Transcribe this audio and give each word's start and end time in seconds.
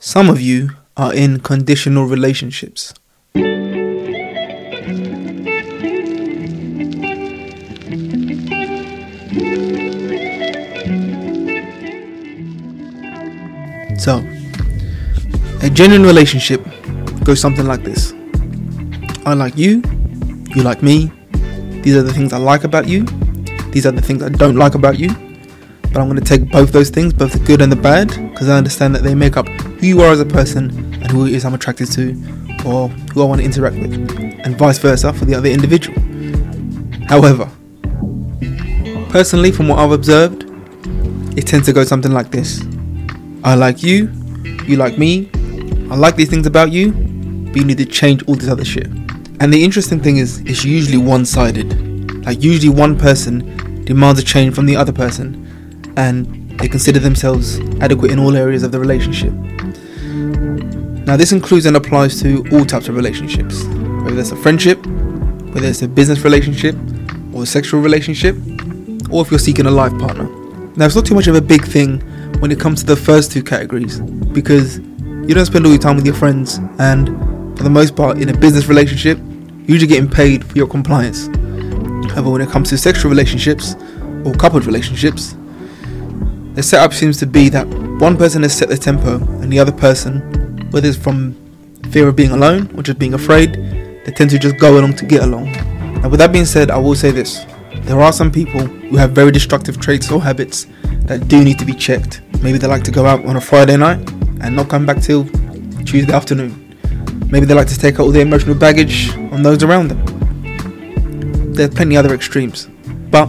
Some 0.00 0.30
of 0.30 0.40
you 0.40 0.70
are 0.96 1.12
in 1.12 1.40
conditional 1.40 2.04
relationships. 2.06 2.94
So, 13.98 14.22
a 15.62 15.68
genuine 15.68 16.04
relationship 16.06 16.64
goes 17.24 17.40
something 17.40 17.66
like 17.66 17.82
this 17.82 18.14
I 19.26 19.34
like 19.34 19.56
you, 19.56 19.82
you 20.54 20.62
like 20.62 20.80
me, 20.80 21.10
these 21.82 21.96
are 21.96 22.04
the 22.04 22.12
things 22.12 22.32
I 22.32 22.38
like 22.38 22.62
about 22.62 22.86
you, 22.86 23.04
these 23.72 23.84
are 23.84 23.90
the 23.90 24.00
things 24.00 24.22
I 24.22 24.28
don't 24.28 24.54
like 24.54 24.76
about 24.76 24.96
you. 24.96 25.27
But 25.92 26.00
I'm 26.00 26.08
going 26.08 26.20
to 26.20 26.24
take 26.24 26.50
both 26.50 26.72
those 26.72 26.90
things, 26.90 27.12
both 27.12 27.32
the 27.32 27.38
good 27.40 27.62
and 27.62 27.72
the 27.72 27.76
bad, 27.76 28.08
because 28.30 28.48
I 28.48 28.56
understand 28.56 28.94
that 28.94 29.02
they 29.02 29.14
make 29.14 29.36
up 29.36 29.48
who 29.48 29.86
you 29.86 30.00
are 30.02 30.12
as 30.12 30.20
a 30.20 30.26
person 30.26 30.70
and 30.94 31.10
who 31.10 31.26
it 31.26 31.32
is 31.32 31.44
I'm 31.44 31.54
attracted 31.54 31.90
to 31.92 32.10
or 32.66 32.88
who 32.88 33.22
I 33.22 33.24
want 33.24 33.40
to 33.40 33.44
interact 33.44 33.76
with, 33.76 33.92
and 34.44 34.56
vice 34.56 34.78
versa 34.78 35.12
for 35.12 35.24
the 35.24 35.34
other 35.34 35.48
individual. 35.48 35.98
However, 37.08 37.50
personally, 39.10 39.52
from 39.52 39.68
what 39.68 39.78
I've 39.78 39.92
observed, 39.92 40.44
it 41.38 41.46
tends 41.46 41.66
to 41.66 41.72
go 41.72 41.84
something 41.84 42.12
like 42.12 42.30
this 42.30 42.62
I 43.44 43.54
like 43.54 43.82
you, 43.82 44.10
you 44.66 44.76
like 44.76 44.98
me, 44.98 45.30
I 45.90 45.96
like 45.96 46.16
these 46.16 46.28
things 46.28 46.46
about 46.46 46.72
you, 46.72 46.92
but 46.92 47.56
you 47.56 47.64
need 47.64 47.78
to 47.78 47.86
change 47.86 48.22
all 48.24 48.34
this 48.34 48.48
other 48.48 48.64
shit. 48.64 48.88
And 49.40 49.54
the 49.54 49.64
interesting 49.64 50.00
thing 50.00 50.16
is, 50.16 50.40
it's 50.40 50.64
usually 50.64 50.98
one 50.98 51.24
sided. 51.24 52.26
Like, 52.26 52.42
usually 52.42 52.68
one 52.68 52.98
person 52.98 53.84
demands 53.84 54.20
a 54.20 54.24
change 54.24 54.54
from 54.54 54.66
the 54.66 54.76
other 54.76 54.92
person, 54.92 55.47
and 55.98 56.48
they 56.58 56.68
consider 56.68 57.00
themselves 57.00 57.58
adequate 57.80 58.12
in 58.12 58.18
all 58.20 58.36
areas 58.36 58.62
of 58.62 58.70
the 58.70 58.78
relationship. 58.78 59.32
Now, 61.06 61.16
this 61.16 61.32
includes 61.32 61.66
and 61.66 61.76
applies 61.76 62.20
to 62.22 62.44
all 62.52 62.64
types 62.64 62.88
of 62.88 62.94
relationships, 62.94 63.64
whether 64.04 64.20
it's 64.20 64.30
a 64.30 64.36
friendship, 64.36 64.84
whether 65.52 65.66
it's 65.66 65.82
a 65.82 65.88
business 65.88 66.20
relationship, 66.20 66.76
or 67.32 67.42
a 67.42 67.46
sexual 67.46 67.80
relationship, 67.80 68.36
or 69.10 69.22
if 69.22 69.30
you're 69.30 69.40
seeking 69.40 69.66
a 69.66 69.70
life 69.70 69.96
partner. 69.98 70.28
Now, 70.76 70.86
it's 70.86 70.94
not 70.94 71.04
too 71.04 71.14
much 71.14 71.26
of 71.26 71.34
a 71.34 71.40
big 71.40 71.64
thing 71.64 72.00
when 72.40 72.52
it 72.52 72.60
comes 72.60 72.80
to 72.80 72.86
the 72.86 72.96
first 72.96 73.32
two 73.32 73.42
categories 73.42 73.98
because 73.98 74.78
you 74.78 75.34
don't 75.34 75.46
spend 75.46 75.66
all 75.66 75.72
your 75.72 75.80
time 75.80 75.96
with 75.96 76.06
your 76.06 76.14
friends, 76.14 76.60
and 76.78 77.08
for 77.58 77.64
the 77.64 77.70
most 77.70 77.96
part, 77.96 78.18
in 78.18 78.28
a 78.28 78.36
business 78.36 78.66
relationship, 78.66 79.18
you're 79.18 79.74
usually 79.74 79.88
getting 79.88 80.08
paid 80.08 80.44
for 80.44 80.56
your 80.56 80.68
compliance. 80.68 81.26
However, 82.12 82.30
when 82.30 82.40
it 82.40 82.50
comes 82.50 82.68
to 82.70 82.78
sexual 82.78 83.10
relationships 83.10 83.74
or 84.24 84.32
coupled 84.34 84.64
relationships, 84.64 85.34
the 86.58 86.62
setup 86.64 86.92
seems 86.92 87.16
to 87.16 87.24
be 87.24 87.48
that 87.48 87.68
one 88.00 88.16
person 88.16 88.42
has 88.42 88.52
set 88.52 88.68
the 88.68 88.76
tempo 88.76 89.18
and 89.40 89.52
the 89.52 89.60
other 89.60 89.70
person, 89.70 90.18
whether 90.72 90.88
it's 90.88 90.98
from 90.98 91.36
fear 91.92 92.08
of 92.08 92.16
being 92.16 92.32
alone 92.32 92.68
or 92.76 92.82
just 92.82 92.98
being 92.98 93.14
afraid, 93.14 93.54
they 94.04 94.10
tend 94.10 94.28
to 94.28 94.40
just 94.40 94.58
go 94.58 94.76
along 94.76 94.92
to 94.94 95.06
get 95.06 95.22
along. 95.22 95.52
Now, 96.02 96.08
with 96.08 96.18
that 96.18 96.32
being 96.32 96.44
said, 96.44 96.72
I 96.72 96.78
will 96.78 96.96
say 96.96 97.12
this 97.12 97.46
there 97.82 98.00
are 98.00 98.12
some 98.12 98.32
people 98.32 98.62
who 98.62 98.96
have 98.96 99.12
very 99.12 99.30
destructive 99.30 99.78
traits 99.78 100.10
or 100.10 100.20
habits 100.20 100.66
that 101.02 101.28
do 101.28 101.44
need 101.44 101.60
to 101.60 101.64
be 101.64 101.74
checked. 101.74 102.22
Maybe 102.42 102.58
they 102.58 102.66
like 102.66 102.82
to 102.84 102.90
go 102.90 103.06
out 103.06 103.24
on 103.24 103.36
a 103.36 103.40
Friday 103.40 103.76
night 103.76 104.00
and 104.40 104.56
not 104.56 104.68
come 104.68 104.84
back 104.84 105.00
till 105.00 105.26
Tuesday 105.84 106.12
afternoon. 106.12 106.74
Maybe 107.30 107.46
they 107.46 107.54
like 107.54 107.68
to 107.68 107.78
take 107.78 108.00
out 108.00 108.00
all 108.00 108.10
their 108.10 108.22
emotional 108.22 108.56
baggage 108.56 109.16
on 109.30 109.44
those 109.44 109.62
around 109.62 109.92
them. 109.92 111.52
There 111.52 111.68
are 111.68 111.70
plenty 111.70 111.96
other 111.96 112.12
extremes. 112.12 112.68
But 113.12 113.28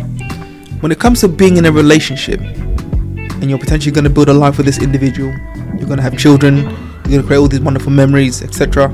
when 0.81 0.91
it 0.91 0.97
comes 0.97 1.21
to 1.21 1.27
being 1.27 1.57
in 1.57 1.67
a 1.67 1.71
relationship 1.71 2.41
and 3.41 3.49
you're 3.49 3.59
potentially 3.59 3.91
going 3.91 4.03
to 4.03 4.09
build 4.09 4.29
a 4.29 4.33
life 4.33 4.57
with 4.57 4.65
this 4.65 4.81
individual, 4.81 5.31
you're 5.77 5.87
going 5.87 5.97
to 5.97 6.03
have 6.03 6.17
children, 6.17 6.57
you're 6.57 6.69
going 7.03 7.21
to 7.21 7.27
create 7.27 7.39
all 7.39 7.47
these 7.47 7.61
wonderful 7.61 7.91
memories, 7.91 8.41
etc. 8.41 8.89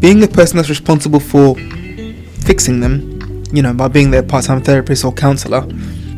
Being 0.00 0.22
a 0.22 0.28
person 0.28 0.56
that's 0.56 0.68
responsible 0.68 1.20
for 1.20 1.56
fixing 2.46 2.80
them, 2.80 3.44
you 3.52 3.62
know, 3.62 3.74
by 3.74 3.88
being 3.88 4.10
their 4.10 4.22
part 4.22 4.44
time 4.44 4.62
therapist 4.62 5.04
or 5.04 5.12
counselor, 5.12 5.66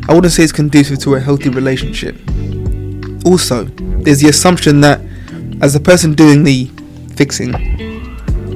I 0.09 0.15
wouldn't 0.15 0.33
say 0.33 0.43
it's 0.43 0.53
conducive 0.53 0.99
to 1.01 1.15
a 1.15 1.21
healthy 1.21 1.49
relationship. 1.49 2.17
Also, 3.25 3.65
there's 4.05 4.21
the 4.21 4.28
assumption 4.28 4.81
that 4.81 5.01
as 5.61 5.72
the 5.75 5.81
person 5.81 6.15
doing 6.15 6.43
the 6.43 6.71
fixing, 7.17 7.53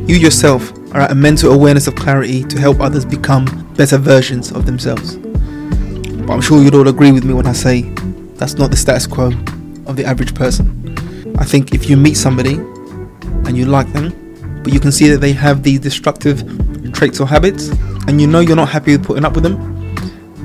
you 0.08 0.16
yourself 0.16 0.72
are 0.92 1.02
at 1.02 1.10
a 1.10 1.14
mental 1.14 1.52
awareness 1.52 1.86
of 1.86 1.94
clarity 1.94 2.42
to 2.44 2.58
help 2.58 2.80
others 2.80 3.04
become 3.04 3.44
better 3.76 3.98
versions 3.98 4.52
of 4.52 4.66
themselves. 4.66 5.18
But 6.26 6.32
I'm 6.32 6.40
sure 6.40 6.60
you'd 6.62 6.74
all 6.74 6.88
agree 6.88 7.12
with 7.12 7.24
me 7.24 7.34
when 7.34 7.46
I 7.46 7.52
say 7.52 7.82
that's 8.34 8.54
not 8.54 8.70
the 8.70 8.76
status 8.76 9.06
quo 9.06 9.28
of 9.86 9.94
the 9.94 10.04
average 10.04 10.34
person. 10.34 10.82
I 11.38 11.44
think 11.44 11.72
if 11.72 11.88
you 11.88 11.96
meet 11.96 12.16
somebody 12.16 12.54
and 12.54 13.56
you 13.56 13.66
like 13.66 13.92
them, 13.92 14.62
but 14.64 14.72
you 14.72 14.80
can 14.80 14.90
see 14.90 15.08
that 15.08 15.18
they 15.18 15.32
have 15.32 15.62
these 15.62 15.78
destructive 15.78 16.42
traits 16.92 17.20
or 17.20 17.28
habits, 17.28 17.68
and 18.08 18.20
you 18.20 18.26
know 18.26 18.40
you're 18.40 18.56
not 18.56 18.68
happy 18.68 18.96
with 18.96 19.06
putting 19.06 19.24
up 19.24 19.34
with 19.34 19.44
them, 19.44 19.94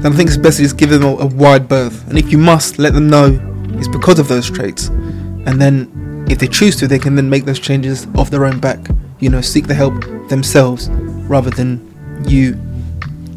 then 0.01 0.13
I 0.13 0.15
think 0.15 0.29
it's 0.29 0.37
best 0.37 0.57
to 0.57 0.63
just 0.63 0.77
give 0.77 0.89
them 0.89 1.03
a, 1.03 1.25
wide 1.25 1.67
berth. 1.67 2.07
And 2.09 2.17
if 2.17 2.31
you 2.31 2.37
must, 2.37 2.77
let 2.77 2.93
them 2.93 3.09
know 3.09 3.39
it's 3.79 3.87
because 3.87 4.19
of 4.19 4.27
those 4.27 4.49
traits. 4.49 4.87
And 4.87 5.59
then, 5.59 6.25
if 6.29 6.37
they 6.37 6.47
choose 6.47 6.75
to, 6.77 6.87
they 6.87 6.99
can 6.99 7.15
then 7.15 7.29
make 7.29 7.45
those 7.45 7.59
changes 7.59 8.05
off 8.15 8.29
their 8.29 8.45
own 8.45 8.59
back. 8.59 8.79
You 9.19 9.29
know, 9.29 9.41
seek 9.41 9.65
the 9.65 9.73
help 9.73 9.93
themselves 10.29 10.89
rather 11.27 11.49
than 11.49 12.23
you 12.27 12.53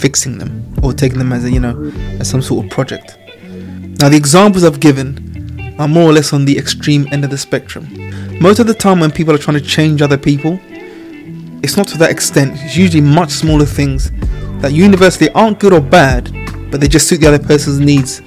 fixing 0.05 0.37
them 0.37 0.53
or 0.83 0.93
taking 0.93 1.19
them 1.19 1.33
as 1.33 1.47
a, 1.47 1.51
you 1.51 1.59
know, 1.59 1.91
as 2.21 2.29
some 2.29 2.43
sort 2.43 2.63
of 2.63 2.71
project. 2.71 3.17
Now, 4.01 4.11
the 4.11 4.19
examples 4.19 4.63
I've 4.63 4.79
given 4.79 5.07
are 5.79 5.89
more 5.89 6.11
or 6.11 6.13
less 6.13 6.35
on 6.35 6.45
the 6.45 6.59
extreme 6.59 7.09
end 7.11 7.25
of 7.25 7.31
the 7.31 7.39
spectrum. 7.39 7.85
Most 8.39 8.59
of 8.59 8.67
the 8.67 8.75
time, 8.75 9.01
when 9.01 9.11
people 9.11 9.33
are 9.35 9.39
trying 9.39 9.59
to 9.59 9.65
change 9.65 10.03
other 10.03 10.19
people, 10.19 10.61
it's 11.63 11.79
not 11.79 11.89
to 11.89 11.97
that 12.03 12.11
extent. 12.11 12.53
It's 12.57 12.77
usually 12.77 13.01
much 13.01 13.31
smaller 13.31 13.65
things 13.65 14.11
that 14.61 14.73
universally 14.75 15.31
aren't 15.31 15.59
good 15.59 15.73
or 15.73 15.81
bad, 15.81 16.31
but 16.71 16.83
they 16.83 16.89
just 16.97 17.09
suit 17.09 17.23
the 17.23 17.29
other 17.29 17.43
person's 17.43 17.81
needs 17.81 18.21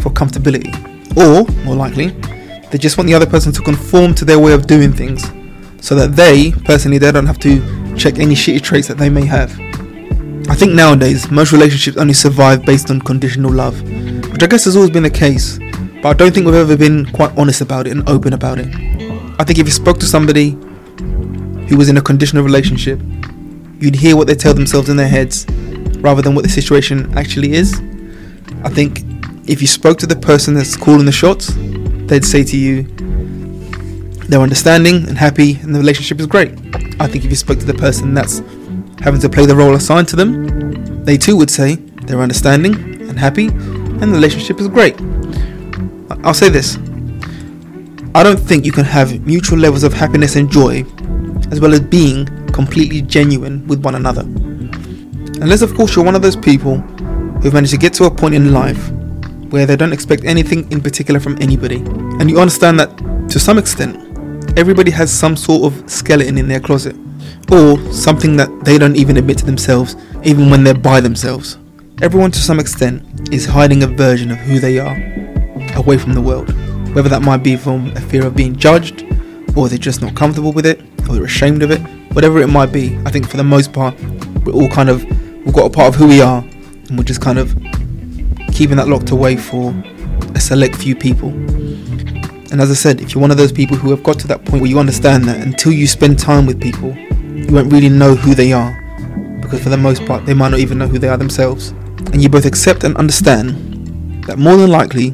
for 0.00 0.10
comfortability. 0.10 0.74
Or, 1.16 1.46
more 1.64 1.76
likely, 1.76 2.08
they 2.70 2.78
just 2.78 2.98
want 2.98 3.06
the 3.06 3.14
other 3.14 3.30
person 3.34 3.52
to 3.52 3.62
conform 3.62 4.16
to 4.16 4.24
their 4.24 4.40
way 4.40 4.52
of 4.52 4.66
doing 4.66 4.92
things 4.92 5.22
so 5.80 5.94
that 5.94 6.16
they, 6.16 6.50
personally, 6.64 6.98
they 6.98 7.12
don't 7.12 7.26
have 7.26 7.38
to 7.38 7.60
check 7.96 8.18
any 8.18 8.34
shitty 8.34 8.62
traits 8.62 8.88
that 8.88 8.98
they 8.98 9.10
may 9.10 9.26
have. 9.26 9.69
I 10.48 10.54
think 10.54 10.72
nowadays, 10.72 11.30
most 11.30 11.52
relationships 11.52 11.96
only 11.96 12.14
survive 12.14 12.64
based 12.64 12.90
on 12.90 13.00
conditional 13.00 13.52
love, 13.52 13.80
which 14.32 14.42
I 14.42 14.46
guess 14.46 14.64
has 14.64 14.76
always 14.76 14.90
been 14.90 15.02
the 15.02 15.10
case, 15.10 15.58
but 16.02 16.06
I 16.06 16.12
don't 16.14 16.32
think 16.32 16.46
we've 16.46 16.54
ever 16.54 16.76
been 16.76 17.06
quite 17.12 17.36
honest 17.36 17.60
about 17.60 17.86
it 17.86 17.90
and 17.90 18.08
open 18.08 18.32
about 18.32 18.58
it. 18.58 18.68
I 19.38 19.44
think 19.44 19.58
if 19.58 19.66
you 19.66 19.72
spoke 19.72 19.98
to 20.00 20.06
somebody 20.06 20.50
who 21.68 21.76
was 21.76 21.88
in 21.88 21.96
a 21.96 22.02
conditional 22.02 22.42
relationship, 22.42 23.00
you'd 23.78 23.94
hear 23.94 24.16
what 24.16 24.26
they 24.26 24.34
tell 24.34 24.54
themselves 24.54 24.88
in 24.88 24.96
their 24.96 25.08
heads 25.08 25.46
rather 26.00 26.22
than 26.22 26.34
what 26.34 26.42
the 26.42 26.50
situation 26.50 27.16
actually 27.16 27.52
is. 27.52 27.80
I 28.64 28.68
think 28.68 29.02
if 29.48 29.60
you 29.60 29.66
spoke 29.66 29.98
to 29.98 30.06
the 30.06 30.16
person 30.16 30.54
that's 30.54 30.76
calling 30.76 31.06
the 31.06 31.12
shots, 31.12 31.52
they'd 32.06 32.24
say 32.24 32.44
to 32.44 32.56
you 32.56 32.82
they're 34.28 34.40
understanding 34.40 35.08
and 35.08 35.18
happy 35.18 35.58
and 35.62 35.74
the 35.74 35.78
relationship 35.78 36.20
is 36.20 36.26
great. 36.26 36.52
I 37.00 37.06
think 37.06 37.24
if 37.24 37.30
you 37.30 37.36
spoke 37.36 37.58
to 37.58 37.64
the 37.64 37.74
person 37.74 38.14
that's 38.14 38.40
having 39.02 39.20
to 39.20 39.28
play 39.28 39.46
the 39.46 39.56
role 39.56 39.74
assigned 39.74 40.08
to 40.08 40.16
them, 40.16 41.04
they 41.04 41.16
too 41.16 41.36
would 41.36 41.50
say 41.50 41.76
they're 42.04 42.20
understanding 42.20 42.74
and 43.08 43.18
happy 43.18 43.46
and 43.46 44.02
the 44.02 44.14
relationship 44.14 44.60
is 44.60 44.68
great. 44.68 45.00
I'll 46.24 46.34
say 46.34 46.48
this 46.48 46.76
I 48.14 48.22
don't 48.22 48.38
think 48.38 48.66
you 48.66 48.72
can 48.72 48.84
have 48.84 49.24
mutual 49.26 49.58
levels 49.58 49.84
of 49.84 49.92
happiness 49.92 50.36
and 50.36 50.50
joy 50.50 50.84
as 51.50 51.60
well 51.60 51.72
as 51.72 51.80
being 51.80 52.26
completely 52.52 53.02
genuine 53.02 53.66
with 53.66 53.84
one 53.84 53.94
another. 53.94 54.22
Unless, 55.42 55.62
of 55.62 55.74
course, 55.74 55.96
you're 55.96 56.04
one 56.04 56.14
of 56.14 56.22
those 56.22 56.36
people 56.36 56.78
who've 57.40 57.54
managed 57.54 57.72
to 57.72 57.78
get 57.78 57.94
to 57.94 58.04
a 58.04 58.10
point 58.10 58.34
in 58.34 58.52
life 58.52 58.90
where 59.50 59.64
they 59.64 59.76
don't 59.76 59.92
expect 59.92 60.24
anything 60.24 60.70
in 60.70 60.80
particular 60.80 61.18
from 61.18 61.40
anybody, 61.40 61.76
and 62.20 62.30
you 62.30 62.38
understand 62.38 62.78
that 62.78 62.90
to 63.30 63.40
some 63.40 63.58
extent, 63.58 63.96
everybody 64.58 64.90
has 64.90 65.10
some 65.10 65.36
sort 65.36 65.72
of 65.72 65.90
skeleton 65.90 66.36
in 66.36 66.46
their 66.48 66.60
closet, 66.60 66.94
or 67.50 67.78
something 67.92 68.36
that 68.36 68.64
they 68.64 68.78
don't 68.78 68.96
even 68.96 69.16
admit 69.16 69.38
to 69.38 69.44
themselves, 69.44 69.96
even 70.22 70.50
when 70.50 70.64
they're 70.64 70.74
by 70.74 71.00
themselves. 71.00 71.58
Everyone, 72.02 72.30
to 72.30 72.38
some 72.38 72.58
extent, 72.58 73.32
is 73.32 73.46
hiding 73.46 73.82
a 73.82 73.86
version 73.86 74.30
of 74.30 74.38
who 74.38 74.58
they 74.58 74.78
are 74.78 74.96
away 75.76 75.98
from 75.98 76.14
the 76.14 76.20
world, 76.20 76.48
whether 76.94 77.08
that 77.08 77.22
might 77.22 77.42
be 77.42 77.56
from 77.56 77.88
a 77.96 78.00
fear 78.00 78.26
of 78.26 78.34
being 78.34 78.56
judged, 78.56 79.04
or 79.56 79.68
they're 79.68 79.78
just 79.78 80.00
not 80.00 80.14
comfortable 80.14 80.52
with 80.52 80.66
it, 80.66 80.80
or 81.08 81.14
they're 81.14 81.24
ashamed 81.24 81.62
of 81.62 81.70
it, 81.70 81.80
whatever 82.14 82.40
it 82.40 82.48
might 82.48 82.72
be. 82.72 82.96
I 83.04 83.10
think 83.10 83.28
for 83.28 83.36
the 83.36 83.44
most 83.44 83.72
part, 83.72 83.94
we're 84.44 84.52
all 84.52 84.68
kind 84.68 84.88
of 84.88 85.04
we've 85.44 85.54
got 85.54 85.66
a 85.66 85.70
part 85.70 85.88
of 85.88 85.94
who 85.94 86.06
we 86.06 86.20
are, 86.20 86.42
and 86.42 86.96
we're 86.96 87.04
just 87.04 87.20
kind 87.20 87.38
of 87.38 87.54
keeping 88.52 88.76
that 88.76 88.88
locked 88.88 89.10
away 89.10 89.36
for 89.36 89.74
a 90.34 90.40
select 90.40 90.76
few 90.76 90.94
people. 90.94 91.30
And 92.50 92.60
as 92.60 92.70
I 92.70 92.74
said, 92.74 93.00
if 93.00 93.14
you're 93.14 93.20
one 93.20 93.30
of 93.30 93.36
those 93.36 93.52
people 93.52 93.76
who 93.76 93.90
have 93.90 94.02
got 94.02 94.18
to 94.20 94.26
that 94.26 94.44
point 94.44 94.62
where 94.62 94.70
you 94.70 94.80
understand 94.80 95.24
that 95.24 95.40
until 95.46 95.72
you 95.72 95.86
spend 95.86 96.18
time 96.18 96.46
with 96.46 96.60
people, 96.60 96.94
you 96.96 97.46
won't 97.54 97.72
really 97.72 97.88
know 97.88 98.16
who 98.16 98.34
they 98.34 98.52
are, 98.52 98.72
because 99.40 99.62
for 99.62 99.68
the 99.68 99.76
most 99.76 100.04
part, 100.04 100.26
they 100.26 100.34
might 100.34 100.48
not 100.48 100.58
even 100.58 100.78
know 100.78 100.88
who 100.88 100.98
they 100.98 101.08
are 101.08 101.16
themselves. 101.16 101.68
And 102.12 102.20
you 102.20 102.28
both 102.28 102.46
accept 102.46 102.82
and 102.82 102.96
understand 102.96 104.24
that 104.24 104.38
more 104.38 104.56
than 104.56 104.70
likely, 104.70 105.10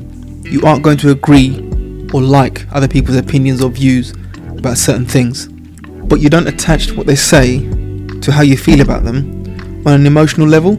you 0.50 0.62
aren't 0.62 0.82
going 0.82 0.96
to 0.98 1.10
agree 1.10 1.58
or 2.14 2.22
like 2.22 2.66
other 2.72 2.88
people's 2.88 3.16
opinions 3.16 3.62
or 3.62 3.68
views 3.68 4.12
about 4.56 4.78
certain 4.78 5.04
things, 5.04 5.48
but 6.08 6.20
you 6.20 6.30
don't 6.30 6.46
attach 6.46 6.92
what 6.92 7.06
they 7.06 7.16
say 7.16 7.58
to 8.20 8.32
how 8.32 8.42
you 8.42 8.56
feel 8.56 8.80
about 8.80 9.04
them 9.04 9.44
on 9.84 9.92
an 9.92 10.06
emotional 10.06 10.48
level 10.48 10.76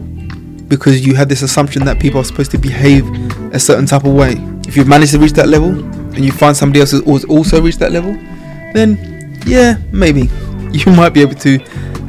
because 0.68 1.06
you 1.06 1.14
have 1.14 1.30
this 1.30 1.44
assumption 1.44 1.86
that 1.86 2.00
people 2.00 2.20
are 2.20 2.24
supposed 2.24 2.52
to 2.52 2.58
behave 2.58 3.06
a 3.54 3.60
certain 3.60 3.86
type 3.86 4.06
of 4.06 4.14
way. 4.14 4.34
If 4.68 4.76
you've 4.76 4.88
managed 4.88 5.12
to 5.12 5.20
reach 5.20 5.34
that 5.34 5.48
level 5.48 5.72
and 6.18 6.26
you 6.26 6.32
find 6.32 6.58
somebody 6.58 6.80
else 6.80 6.92
who's 6.92 7.24
also 7.26 7.62
reached 7.62 7.78
that 7.80 7.92
level, 7.92 8.14
then 8.74 9.40
yeah, 9.46 9.78
maybe 9.92 10.22
you 10.72 10.92
might 10.92 11.10
be 11.10 11.22
able 11.22 11.36
to 11.36 11.60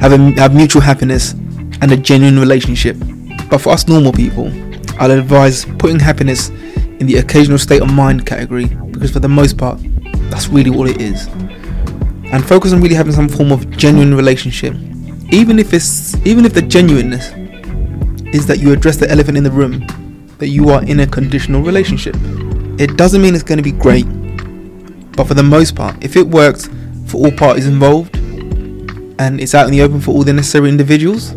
have 0.01 0.11
a, 0.11 0.17
have 0.39 0.53
mutual 0.53 0.81
happiness 0.81 1.33
and 1.81 1.91
a 1.91 1.97
genuine 1.97 2.39
relationship. 2.39 2.97
But 3.49 3.59
for 3.59 3.69
us 3.69 3.87
normal 3.87 4.11
people, 4.11 4.47
I'd 4.99 5.11
advise 5.11 5.65
putting 5.77 5.99
happiness 5.99 6.49
in 6.49 7.05
the 7.05 7.17
occasional 7.17 7.59
state 7.59 7.81
of 7.81 7.93
mind 7.93 8.25
category 8.25 8.65
because 8.65 9.11
for 9.11 9.19
the 9.19 9.29
most 9.29 9.57
part, 9.57 9.79
that's 10.29 10.49
really 10.49 10.71
all 10.71 10.87
it 10.87 10.99
is. 10.99 11.27
And 12.31 12.45
focus 12.45 12.73
on 12.73 12.81
really 12.81 12.95
having 12.95 13.13
some 13.13 13.29
form 13.29 13.51
of 13.51 13.69
genuine 13.77 14.15
relationship, 14.15 14.73
even 15.31 15.59
if 15.59 15.71
it's 15.73 16.15
even 16.25 16.45
if 16.45 16.53
the 16.53 16.61
genuineness 16.63 17.31
is 18.33 18.47
that 18.47 18.59
you 18.59 18.73
address 18.73 18.97
the 18.97 19.09
elephant 19.09 19.37
in 19.37 19.43
the 19.43 19.51
room, 19.51 19.85
that 20.39 20.47
you 20.47 20.69
are 20.69 20.83
in 20.83 20.99
a 21.01 21.07
conditional 21.07 21.61
relationship. 21.61 22.15
It 22.79 22.95
doesn't 22.95 23.21
mean 23.21 23.35
it's 23.35 23.43
going 23.43 23.57
to 23.57 23.61
be 23.61 23.73
great, 23.73 24.05
but 25.11 25.27
for 25.27 25.33
the 25.33 25.43
most 25.43 25.75
part, 25.75 26.01
if 26.01 26.15
it 26.15 26.25
works 26.25 26.69
for 27.07 27.17
all 27.17 27.31
parties 27.31 27.67
involved 27.67 28.15
and 28.15 29.41
it's 29.41 29.53
out 29.53 29.65
in 29.65 29.73
the 29.73 29.81
open 29.81 29.99
for 29.99 30.11
all 30.11 30.23
the 30.23 30.31
necessary 30.31 30.69
individuals, 30.69 31.33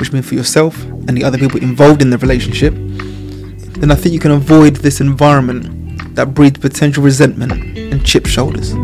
which 0.00 0.12
means 0.12 0.26
for 0.26 0.34
yourself 0.34 0.82
and 0.82 1.10
the 1.10 1.22
other 1.22 1.38
people 1.38 1.62
involved 1.62 2.02
in 2.02 2.10
the 2.10 2.18
relationship, 2.18 2.74
then 2.74 3.92
I 3.92 3.94
think 3.94 4.14
you 4.14 4.18
can 4.18 4.32
avoid 4.32 4.76
this 4.78 5.00
environment 5.00 6.16
that 6.16 6.34
breeds 6.34 6.58
potential 6.58 7.04
resentment 7.04 7.52
and 7.52 8.04
chip 8.04 8.26
shoulders. 8.26 8.74